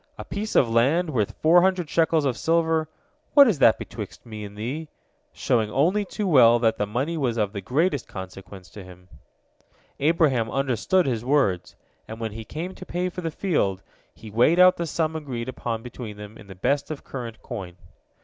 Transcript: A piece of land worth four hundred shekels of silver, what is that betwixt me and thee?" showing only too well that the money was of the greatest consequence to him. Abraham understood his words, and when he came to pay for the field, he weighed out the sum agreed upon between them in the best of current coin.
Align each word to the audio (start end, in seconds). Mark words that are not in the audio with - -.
A 0.17 0.25
piece 0.25 0.55
of 0.55 0.67
land 0.67 1.11
worth 1.11 1.35
four 1.43 1.61
hundred 1.61 1.87
shekels 1.87 2.25
of 2.25 2.35
silver, 2.35 2.89
what 3.35 3.47
is 3.47 3.59
that 3.59 3.77
betwixt 3.77 4.25
me 4.25 4.43
and 4.43 4.57
thee?" 4.57 4.87
showing 5.31 5.69
only 5.69 6.05
too 6.05 6.25
well 6.25 6.57
that 6.57 6.77
the 6.79 6.87
money 6.87 7.17
was 7.17 7.37
of 7.37 7.53
the 7.53 7.61
greatest 7.61 8.07
consequence 8.07 8.71
to 8.71 8.83
him. 8.83 9.09
Abraham 9.99 10.49
understood 10.49 11.05
his 11.05 11.23
words, 11.23 11.75
and 12.07 12.19
when 12.19 12.31
he 12.31 12.43
came 12.43 12.73
to 12.73 12.83
pay 12.83 13.09
for 13.09 13.21
the 13.21 13.29
field, 13.29 13.83
he 14.15 14.31
weighed 14.31 14.57
out 14.57 14.77
the 14.77 14.87
sum 14.87 15.15
agreed 15.15 15.47
upon 15.47 15.83
between 15.83 16.17
them 16.17 16.35
in 16.35 16.47
the 16.47 16.55
best 16.55 16.89
of 16.89 17.03
current 17.03 17.39
coin. 17.43 17.77